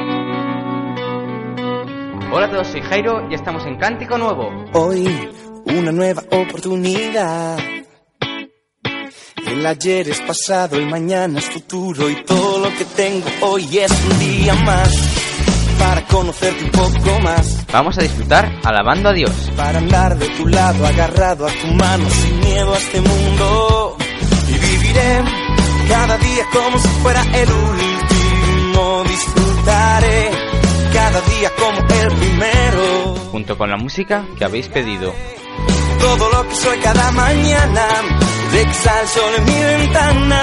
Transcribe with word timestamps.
a 2.47 2.51
todos, 2.51 2.67
soy 2.69 2.83
Jairo 2.83 3.29
y 3.31 3.35
estamos 3.35 3.65
en 3.67 3.77
Cántico 3.79 4.19
Nuevo. 4.19 4.51
Hoy, 4.73 5.31
una 5.65 5.91
nueva 5.93 6.23
oportunidad. 6.31 7.59
El 9.47 9.65
ayer 9.67 10.09
es 10.09 10.21
pasado, 10.21 10.77
el 10.77 10.87
mañana 10.87 11.39
es 11.39 11.47
futuro 11.47 12.11
y 12.11 12.25
todo 12.25 12.59
lo 12.59 12.77
que 12.77 12.85
tengo 12.97 13.27
hoy 13.43 13.79
es 13.79 13.91
un 14.11 14.19
día 14.19 14.55
más 14.55 14.93
para 15.79 16.05
conocerte 16.07 16.65
un 16.65 16.71
poco 16.71 17.21
más, 17.21 17.67
Vamos 17.73 17.99
a 17.99 18.03
disfrutar 18.03 18.51
alabando 18.65 19.09
a 19.11 19.13
Dios. 19.13 19.33
para 19.57 19.79
andar 19.79 20.17
de 20.17 20.29
tu 20.31 20.47
lado 20.47 20.87
agarrado 20.87 21.47
a 21.47 21.51
tu 21.51 21.67
mano 21.69 22.09
sin 22.09 22.41
miedo 22.41 22.73
a 22.73 22.79
este 22.79 23.01
mundo 23.01 23.97
y 24.49 24.53
viviré 24.53 25.23
cada 25.89 26.17
día 26.19 26.47
como 26.53 26.79
si 26.79 26.89
fuera 26.89 27.23
el 27.23 27.49
último, 27.51 29.05
cada 30.93 31.21
día 31.21 31.51
como 31.59 31.79
el 31.79 32.19
primero. 32.19 33.15
Junto 33.31 33.59
con 33.59 33.71
la 33.71 33.77
música 33.77 34.25
que 34.37 34.45
habéis 34.45 34.69
pedido. 34.69 35.13
todo 36.01 36.31
lo 36.31 36.49
que 36.49 36.55
soy 36.55 36.79
cada 36.79 37.11
mañana, 37.13 37.87
de 38.53 38.65
que 38.65 38.75
sale 38.75 39.01
el 39.01 39.09
sol 39.09 39.35
en 39.39 39.45
mi 39.45 39.65
ventana. 39.65 40.41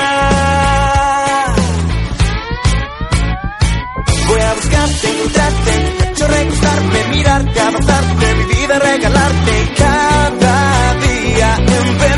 Voy 4.27 4.41
a 4.41 4.53
buscarte, 4.53 5.09
encontrarte, 5.09 5.75
en 5.75 5.97
pecho 5.97 6.27
recostarme, 6.27 7.03
mirarte, 7.11 7.59
abrazarte, 7.59 8.35
mi 8.35 8.43
vida 8.55 8.79
regalarte 8.79 9.73
cada 9.77 10.93
día 10.95 11.55
empezar 11.57 12.10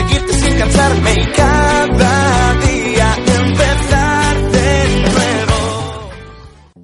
seguirte 0.00 0.32
sin 0.32 0.58
cansarme 0.58 1.12
y 1.12 1.26
cada 1.32 2.54
día 2.54 3.16
nuevo. 5.12 6.10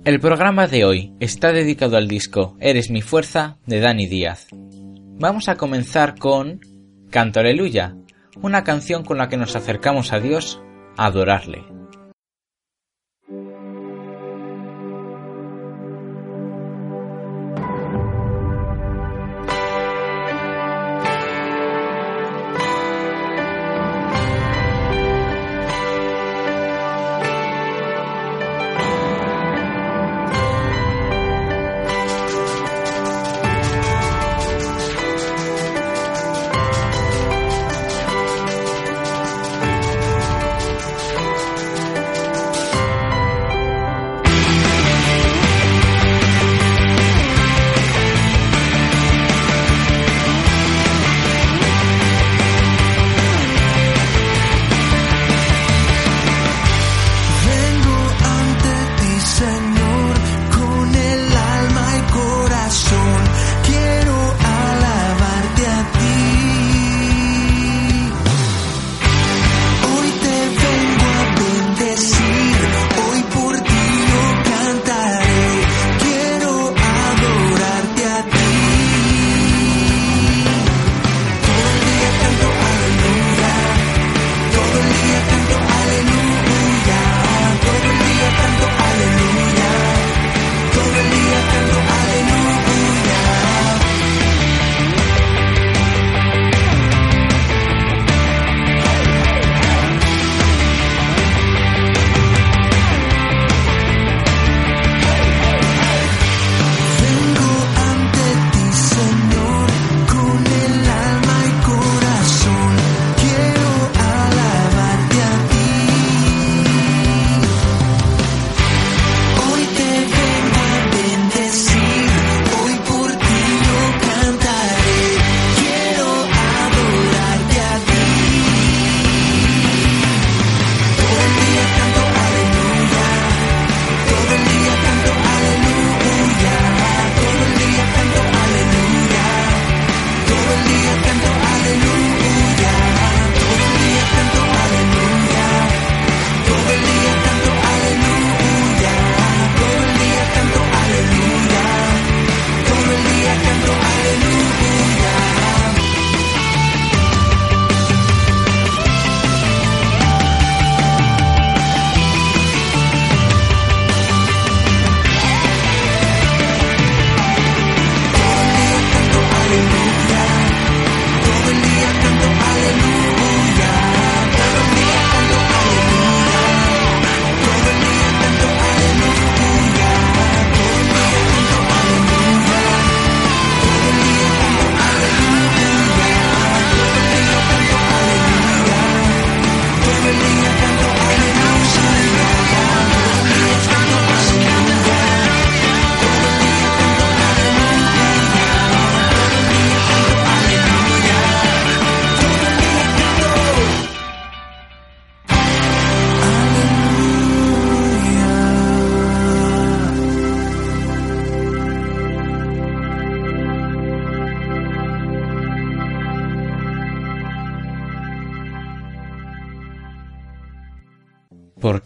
El 0.05 0.21
programa 0.21 0.67
de 0.67 0.85
hoy 0.85 1.15
está 1.21 1.53
dedicado 1.53 1.97
al 1.97 2.09
disco 2.09 2.57
Eres 2.61 2.91
mi 2.91 3.03
fuerza 3.03 3.59
de 3.67 3.81
Dani 3.81 4.07
Díaz. 4.07 4.49
Vamos 5.19 5.49
a 5.49 5.57
comenzar 5.57 6.19
con 6.19 6.61
Canto 7.11 7.41
Aleluya, 7.41 7.97
una 8.43 8.65
canción 8.65 9.03
con 9.05 9.19
la 9.19 9.29
que 9.29 9.37
nos 9.37 9.57
acercamos 9.57 10.13
a 10.13 10.21
Dios 10.21 10.61
a 10.97 11.07
adorarle. 11.07 11.76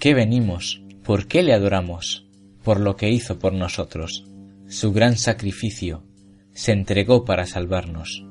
qué 0.00 0.14
venimos, 0.14 0.82
por 1.05 1.29
qué 1.29 1.43
le 1.43 1.52
adoramos, 1.52 2.26
por 2.64 2.81
lo 2.81 2.97
que 2.97 3.11
hizo 3.11 3.38
por 3.38 3.52
nosotros, 3.52 4.25
su 4.67 4.93
gran 4.93 5.17
sacrificio, 5.17 6.02
se 6.55 6.73
entregó 6.73 7.25
para 7.25 7.47
salvarnos 7.47 8.25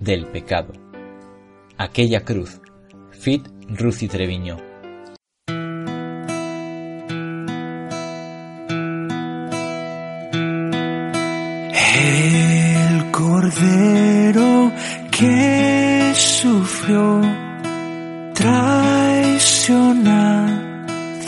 del 0.00 0.26
pecado. 0.26 0.72
Aquella 1.76 2.24
cruz, 2.24 2.60
Fit 3.12 3.46
Ruth 3.68 4.08
Treviño. 4.10 4.56
El 11.96 13.10
cordero 13.10 14.72
que 15.10 16.12
sufrió 16.14 17.20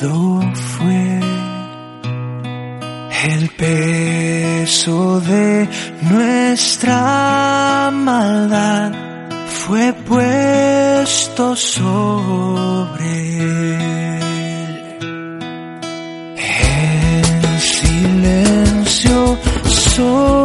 fue 0.08 1.20
el 3.24 3.48
peso 3.50 5.20
de 5.20 5.68
nuestra 6.10 7.90
maldad 7.92 8.92
fue 9.46 9.92
puesto 9.92 11.54
sobre 11.54 13.04
él. 13.44 14.98
En 16.36 17.60
silencio 17.60 19.38
sobre 19.66 20.41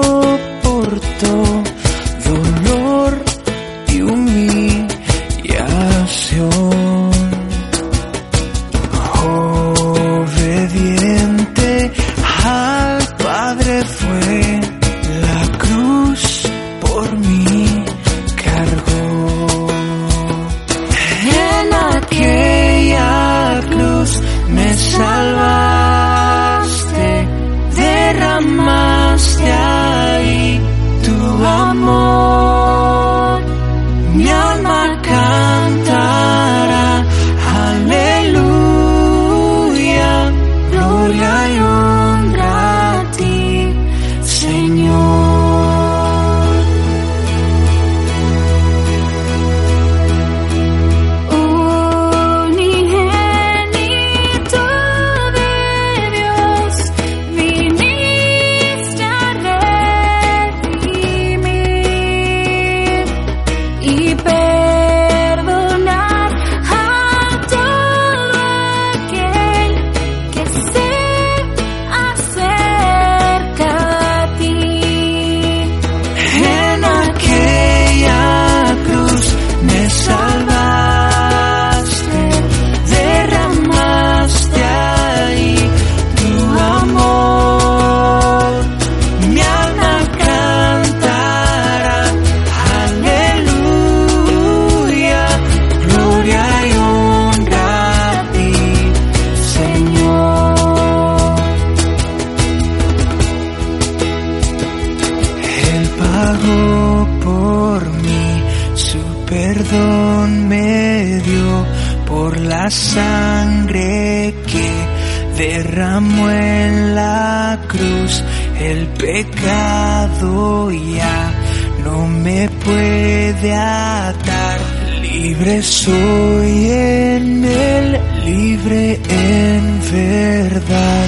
en 129.56 129.80
verdad. 129.92 131.08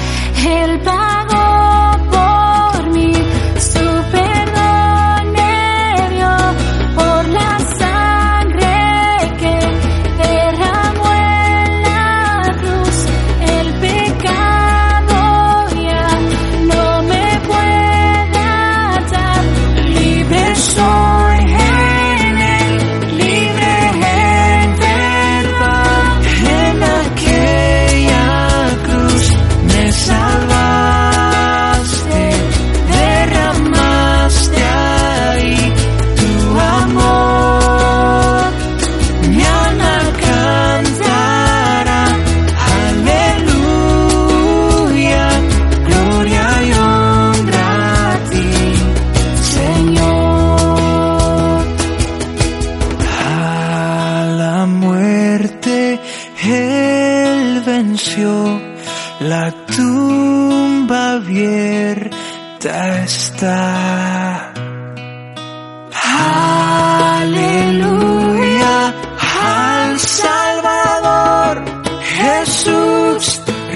El 0.62 0.80
Padre 0.80 1.29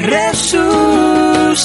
resucitó. 0.06 1.64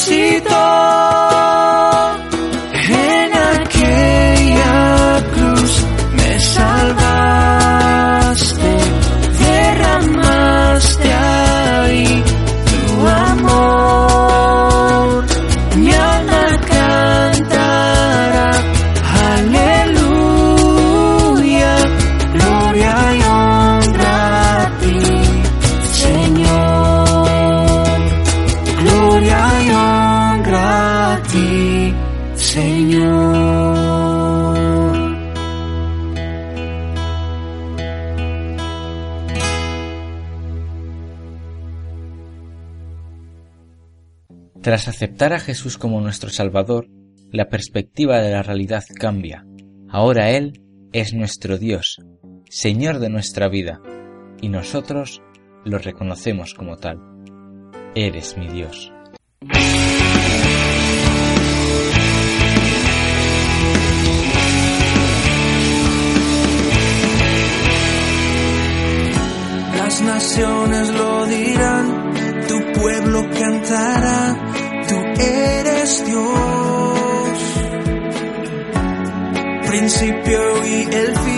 Aceptar 45.00 45.32
a 45.32 45.40
Jesús 45.40 45.78
como 45.78 46.02
nuestro 46.02 46.30
Salvador, 46.30 46.90
la 47.32 47.48
perspectiva 47.48 48.20
de 48.20 48.32
la 48.32 48.44
realidad 48.44 48.84
cambia. 49.00 49.46
Ahora 49.88 50.32
Él 50.32 50.62
es 50.92 51.14
nuestro 51.14 51.58
Dios, 51.58 52.02
Señor 52.50 53.00
de 53.00 53.10
nuestra 53.10 53.48
vida, 53.48 53.80
y 54.42 54.50
nosotros 54.50 55.22
lo 55.64 55.78
reconocemos 55.78 56.54
como 56.54 56.76
tal. 56.76 57.00
Eres 57.96 58.38
mi 58.38 58.50
Dios. 58.50 58.92
Las 69.78 70.02
naciones 70.02 70.94
lo 70.94 71.26
dirán, 71.26 72.10
tu 72.50 72.82
pueblo 72.82 73.30
cantará, 73.30 74.09
Principio 80.00 80.66
y 80.66 80.96
el 80.96 81.14
fin, 81.18 81.29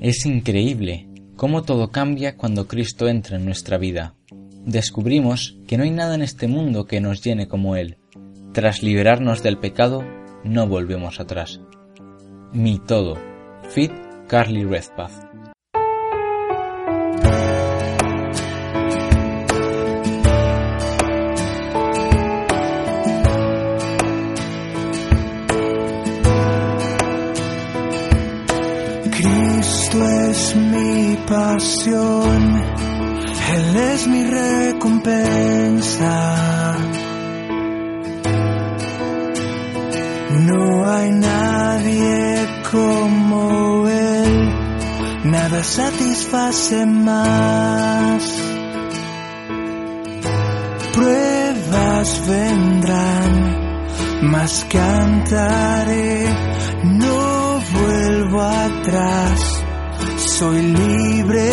Es 0.00 0.26
increíble 0.26 1.08
cómo 1.36 1.62
todo 1.62 1.90
cambia 1.90 2.36
cuando 2.36 2.66
Cristo 2.66 3.08
entra 3.08 3.36
en 3.36 3.44
nuestra 3.44 3.78
vida. 3.78 4.14
Descubrimos 4.64 5.58
que 5.66 5.76
no 5.76 5.84
hay 5.84 5.90
nada 5.90 6.14
en 6.14 6.22
este 6.22 6.46
mundo 6.48 6.86
que 6.86 7.00
nos 7.00 7.22
llene 7.22 7.48
como 7.48 7.76
Él. 7.76 7.98
Tras 8.52 8.82
liberarnos 8.82 9.42
del 9.42 9.58
pecado, 9.58 10.04
no 10.44 10.66
volvemos 10.66 11.20
atrás. 11.20 11.60
Mi 12.52 12.78
todo. 12.78 13.16
Fit 13.70 13.92
Carly 14.28 14.64
Redpath. 14.64 15.31
Él 33.54 33.76
es 33.76 34.06
mi 34.06 34.22
recompensa. 34.24 35.16
No 40.46 40.90
hay 40.90 41.10
nadie 41.10 42.46
como 42.70 43.88
Él, 43.88 44.52
nada 45.24 45.64
satisface 45.64 46.84
más. 46.86 48.22
Pruebas 50.92 52.22
vendrán, 52.28 53.56
mas 54.22 54.66
cantaré, 54.70 56.26
no 56.84 57.60
vuelvo 57.72 58.42
atrás 58.42 59.51
soy 60.32 60.62
libre. 60.62 61.52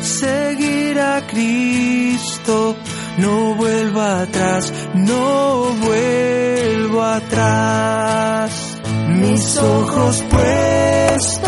seguir 0.02 1.00
a 1.00 1.26
Cristo. 1.28 2.76
No 3.18 3.56
vuelvo 3.56 4.02
atrás, 4.02 4.74
no 4.94 5.74
vuelvo 5.82 7.02
atrás. 7.02 8.78
Mis 9.08 9.58
ojos 9.58 10.24
puestos 10.30 11.41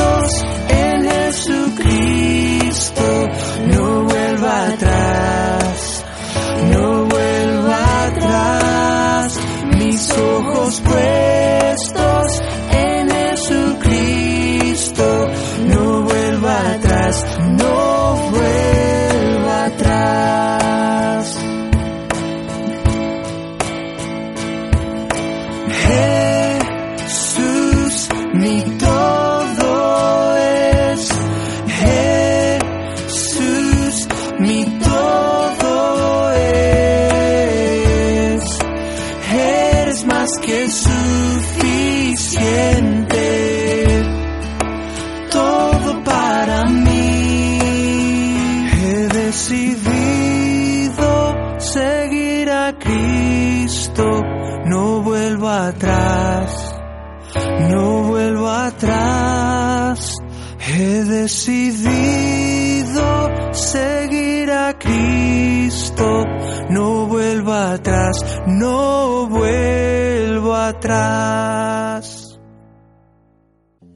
Jesús, 26.99 28.09
mi 28.33 28.63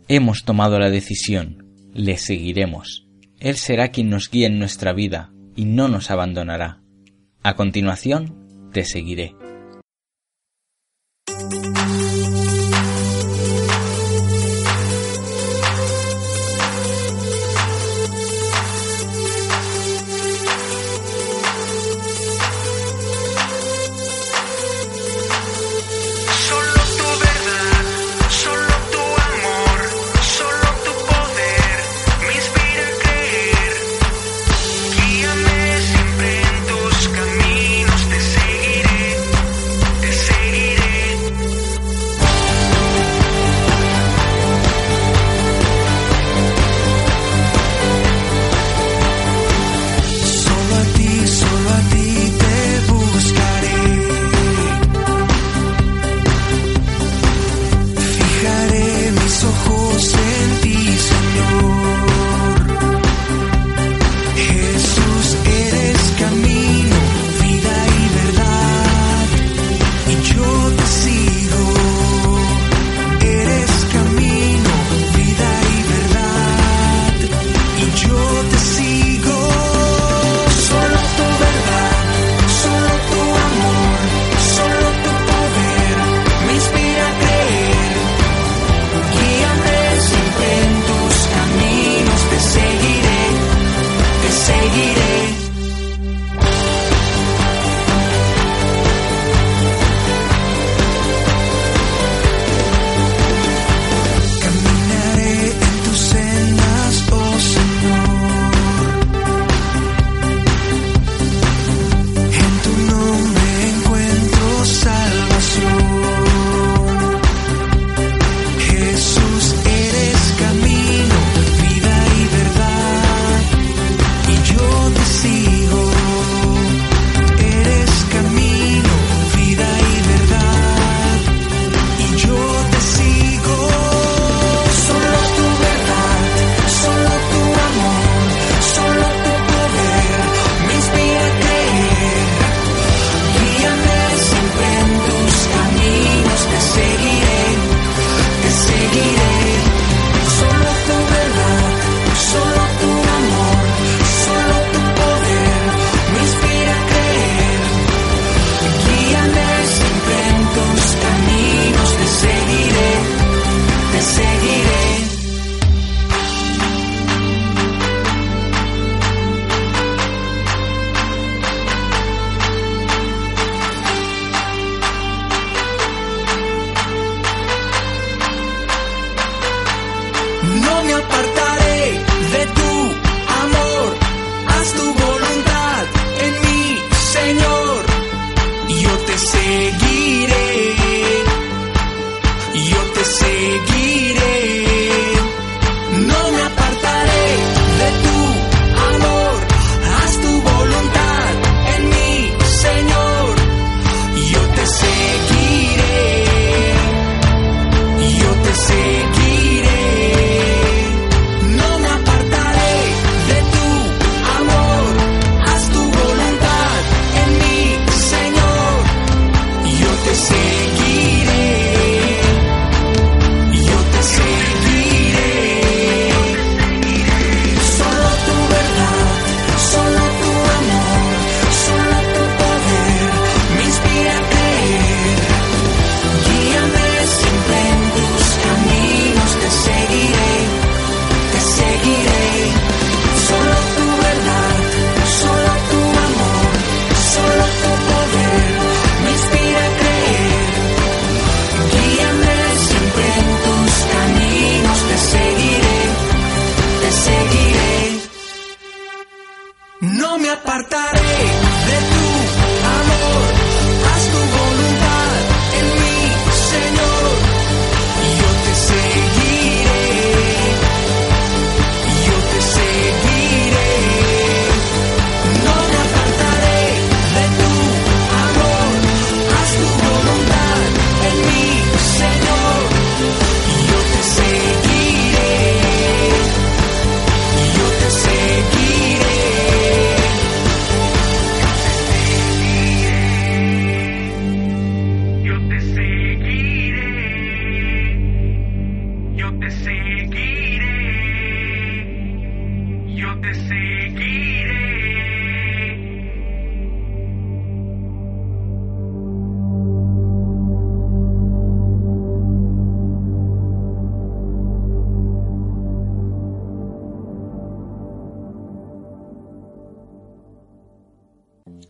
Hemos 0.08 0.43
tomado 0.45 0.80
la 0.80 0.89
decisión, 0.89 1.65
le 1.93 2.17
seguiremos. 2.17 3.08
Él 3.39 3.58
será 3.58 3.89
quien 3.89 4.10
nos 4.10 4.30
guíe 4.30 4.45
en 4.45 4.58
nuestra 4.58 4.93
vida 4.93 5.34
y 5.56 5.65
no 5.65 5.89
nos 5.89 6.12
abandonará. 6.12 6.82
A 7.43 7.56
continuación, 7.56 8.69
te 8.71 8.86
seguiré. 8.86 9.36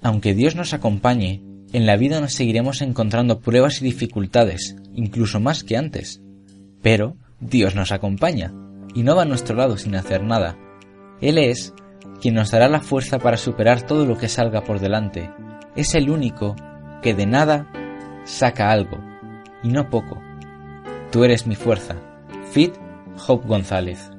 Aunque 0.07 0.33
Dios 0.33 0.55
nos 0.55 0.73
acompañe, 0.73 1.43
en 1.73 1.85
la 1.85 1.97
vida 1.97 2.21
nos 2.21 2.31
seguiremos 2.31 2.81
encontrando 2.81 3.41
pruebas 3.41 3.81
y 3.81 3.83
dificultades, 3.83 4.77
incluso 4.93 5.41
más 5.41 5.65
que 5.65 5.75
antes. 5.75 6.21
Pero 6.81 7.17
Dios 7.41 7.75
nos 7.75 7.91
acompaña 7.91 8.53
y 8.95 9.03
no 9.03 9.17
va 9.17 9.23
a 9.23 9.25
nuestro 9.25 9.57
lado 9.57 9.77
sin 9.77 9.95
hacer 9.95 10.23
nada. 10.23 10.57
Él 11.19 11.37
es 11.37 11.73
quien 12.21 12.35
nos 12.35 12.51
dará 12.51 12.69
la 12.69 12.79
fuerza 12.79 13.19
para 13.19 13.35
superar 13.35 13.81
todo 13.81 14.05
lo 14.05 14.17
que 14.17 14.29
salga 14.29 14.63
por 14.63 14.79
delante. 14.79 15.29
Es 15.75 15.93
el 15.93 16.09
único 16.09 16.55
que 17.01 17.13
de 17.13 17.25
nada 17.25 17.69
saca 18.23 18.71
algo, 18.71 19.03
y 19.61 19.67
no 19.67 19.89
poco. 19.89 20.21
Tú 21.11 21.25
eres 21.25 21.47
mi 21.47 21.55
fuerza. 21.55 21.97
Fit 22.53 22.73
Hope 23.27 23.45
González. 23.45 24.09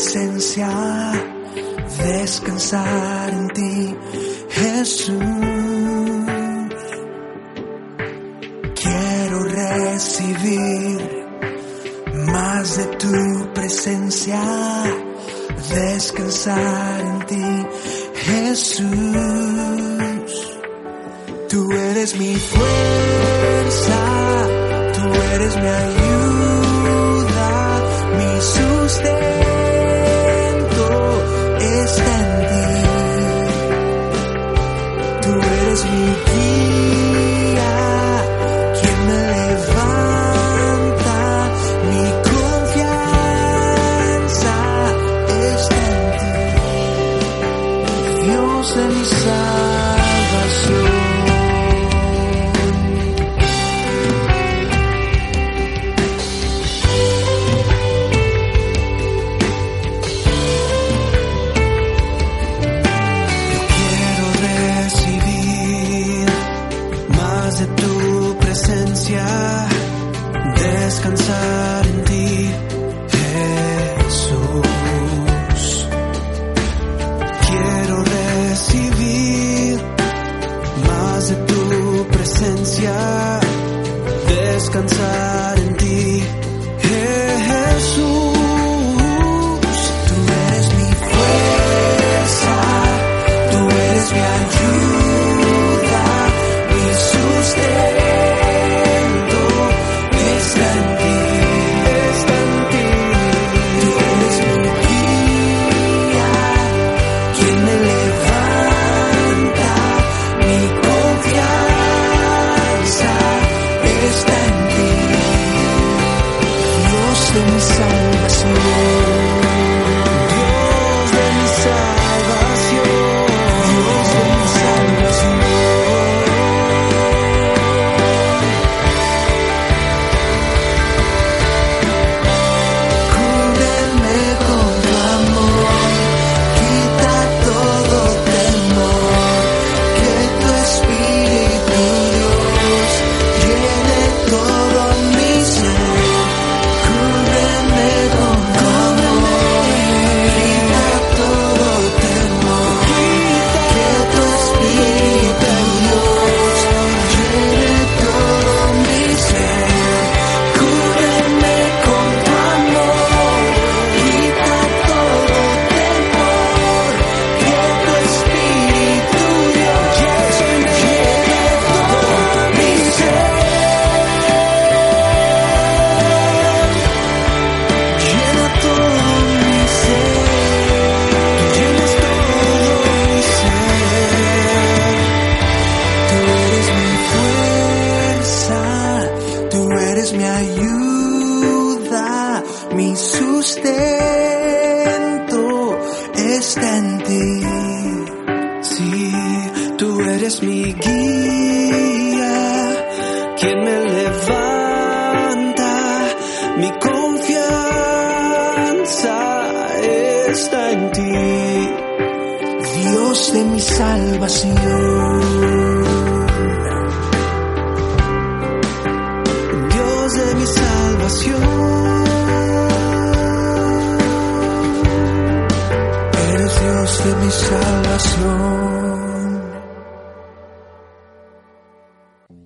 Presencia, 0.00 0.70
descansar 1.98 3.28
en 3.28 3.48
ti, 3.48 3.96
Jesús. 4.48 5.18
Quiero 8.82 9.44
recibir 9.44 11.26
más 12.32 12.78
de 12.78 12.84
tu 12.96 13.52
presencia, 13.52 14.40
descansar 15.68 17.00
en 17.00 17.26
ti, 17.26 17.66
Jesús. 18.14 18.88
Tú 21.50 21.70
eres 21.72 22.16
mi 22.16 22.36
fuerza, 22.36 23.98
tú 24.94 25.04
eres 25.34 25.56
mi 25.56 25.68
ayuda, 25.68 27.48
mi 28.16 28.40
sustento 28.40 29.39
descansar 84.60 85.59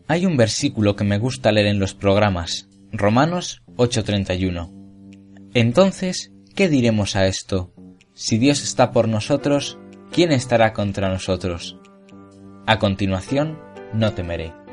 Hay 0.07 0.27
un 0.27 0.37
versículo 0.37 0.97
que 0.97 1.05
me 1.05 1.19
gusta 1.19 1.53
leer 1.53 1.67
en 1.67 1.79
los 1.79 1.95
programas, 1.95 2.69
Romanos 2.93 3.63
8:31. 3.77 4.73
Entonces, 5.55 6.33
¿qué 6.55 6.69
diremos 6.69 7.17
a 7.17 7.27
esto? 7.27 7.73
Si 8.15 8.39
Dios 8.39 8.63
está 8.63 8.93
por 8.93 9.09
nosotros, 9.09 9.79
¿quién 10.13 10.33
estará 10.33 10.73
contra 10.73 11.09
nosotros? 11.09 11.77
A 12.67 12.79
continuación, 12.79 13.59
no 13.93 14.15
temeré. 14.15 14.64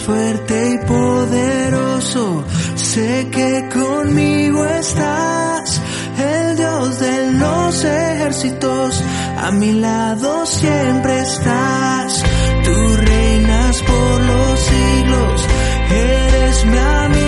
Fuerte 0.00 0.72
y 0.74 0.86
poderoso, 0.86 2.44
sé 2.74 3.28
que 3.30 3.68
conmigo 3.72 4.64
estás, 4.64 5.80
el 6.18 6.56
Dios 6.56 6.98
de 6.98 7.32
los 7.32 7.84
ejércitos, 7.84 9.02
a 9.38 9.52
mi 9.52 9.72
lado 9.72 10.44
siempre 10.46 11.20
estás, 11.20 12.24
tú 12.64 12.96
reinas 12.96 13.82
por 13.82 14.20
los 14.22 14.60
siglos, 14.60 15.46
eres 15.90 16.66
mi 16.66 16.78
amigo. 16.78 17.21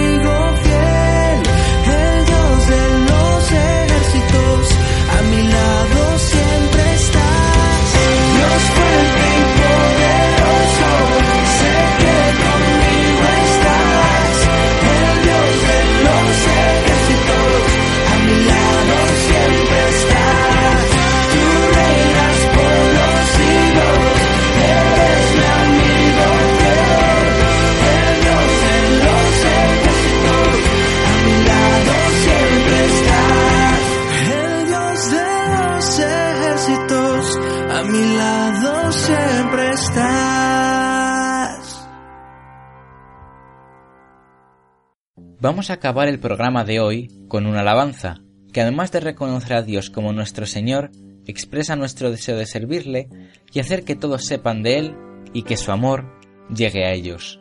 Vamos 45.45 45.69
a 45.69 45.75
acabar 45.75 46.09
el 46.09 46.21
programa 46.21 46.65
de 46.65 46.81
hoy 46.81 47.11
con 47.29 47.45
una 47.45 47.61
alabanza, 47.61 48.23
que 48.51 48.63
además 48.63 48.93
de 48.93 49.01
reconocer 49.01 49.53
a 49.59 49.63
Dios 49.63 49.91
como 49.91 50.11
nuestro 50.15 50.47
Señor, 50.47 50.91
expresa 51.27 51.77
nuestro 51.77 52.11
deseo 52.11 52.39
de 52.39 52.47
servirle 52.47 53.11
y 53.53 53.61
hacer 53.61 53.85
que 53.85 53.95
todos 53.95 54.25
sepan 54.25 54.63
de 54.63 54.79
Él 54.79 54.97
y 55.35 55.43
que 55.43 55.59
su 55.59 55.71
amor 55.71 56.19
llegue 56.49 56.87
a 56.87 56.95
ellos. 56.95 57.41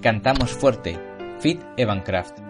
Cantamos 0.00 0.52
fuerte, 0.52 0.98
Fit 1.38 1.60
Evancraft. 1.76 2.47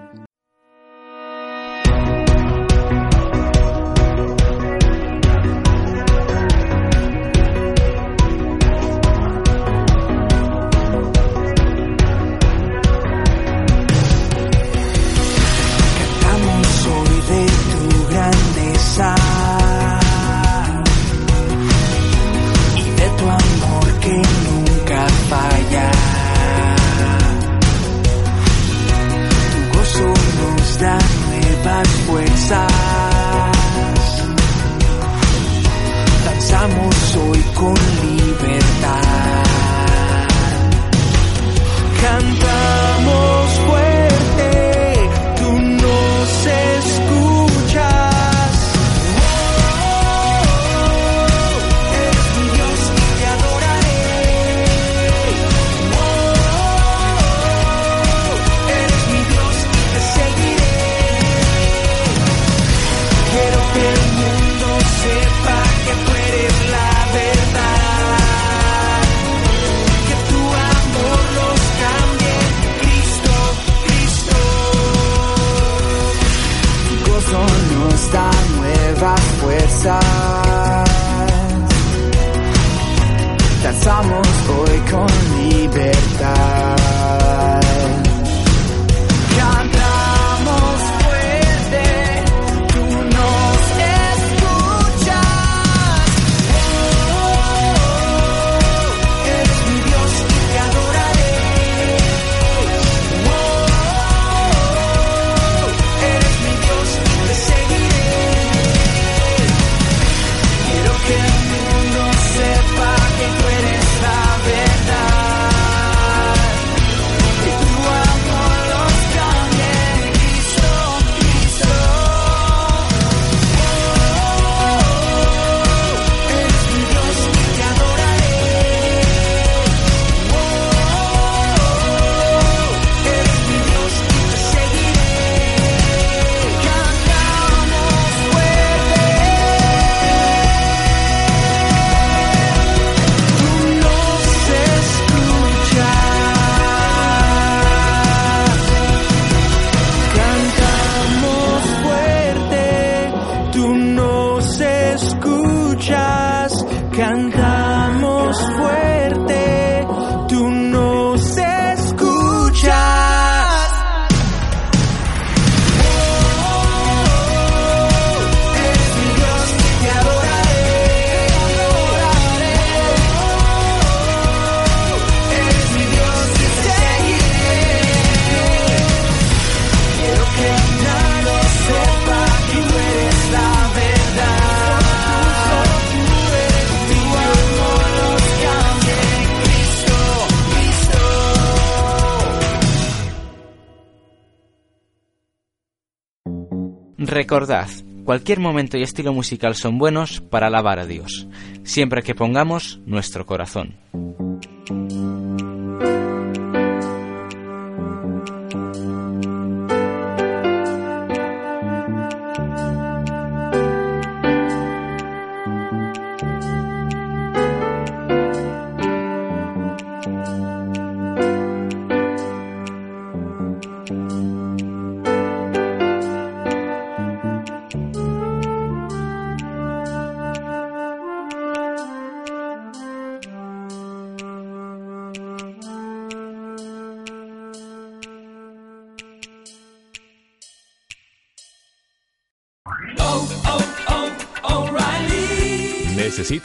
Cualquier 198.28 198.46
momento 198.46 198.76
y 198.76 198.82
estilo 198.82 199.14
musical 199.14 199.54
son 199.54 199.78
buenos 199.78 200.20
para 200.20 200.48
alabar 200.48 200.78
a 200.78 200.84
Dios, 200.84 201.26
siempre 201.62 202.02
que 202.02 202.14
pongamos 202.14 202.78
nuestro 202.84 203.24
corazón. 203.24 203.76